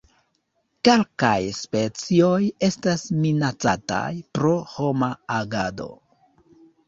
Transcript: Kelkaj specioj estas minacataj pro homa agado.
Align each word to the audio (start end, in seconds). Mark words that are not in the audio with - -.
Kelkaj 0.87 1.35
specioj 1.57 2.39
estas 2.69 3.05
minacataj 3.25 4.07
pro 4.37 4.53
homa 4.77 5.11
agado. 5.37 5.89